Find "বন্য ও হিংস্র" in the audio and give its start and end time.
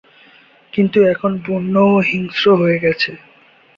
1.45-2.45